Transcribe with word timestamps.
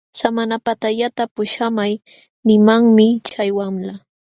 Samanapatallata 0.19 1.23
puśhamay 1.35 1.93
nimanmi 2.45 3.05
chay 3.29 3.49
wamla. 3.57 3.93